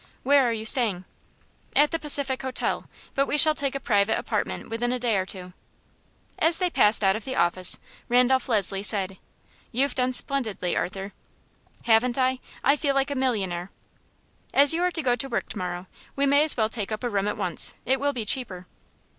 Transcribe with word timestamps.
Where 0.23 0.49
are 0.49 0.51
you 0.51 0.65
staying?" 0.65 1.05
"At 1.75 1.91
the 1.91 1.99
Pacific 1.99 2.41
Hotel; 2.41 2.89
but 3.13 3.27
we 3.27 3.37
shall 3.37 3.53
take 3.53 3.75
a 3.75 3.79
private 3.79 4.17
apartment 4.17 4.67
within 4.67 4.91
a 4.91 4.97
day 4.97 5.15
or 5.15 5.27
two." 5.27 5.53
As 6.39 6.57
they 6.57 6.71
passed 6.71 7.03
out 7.03 7.15
of 7.15 7.23
the 7.23 7.35
office, 7.35 7.77
Randolph 8.09 8.49
Leslie 8.49 8.81
said: 8.81 9.19
"You've 9.71 9.93
done 9.93 10.11
splendidly, 10.11 10.75
Arthur." 10.75 11.13
"Haven't 11.83 12.17
I? 12.17 12.39
I 12.63 12.77
feel 12.77 12.95
like 12.95 13.11
a 13.11 13.15
millionaire." 13.15 13.69
"As 14.55 14.73
you 14.73 14.81
are 14.81 14.89
to 14.89 15.03
go 15.03 15.15
to 15.15 15.29
work 15.29 15.49
to 15.49 15.57
morrow, 15.59 15.85
we 16.15 16.25
may 16.25 16.43
as 16.43 16.57
well 16.57 16.67
take 16.67 16.91
up 16.91 17.03
a 17.03 17.09
room 17.11 17.27
at 17.27 17.37
once. 17.37 17.75
It 17.85 17.99
will 17.99 18.11
be 18.11 18.25
cheaper." 18.25 18.65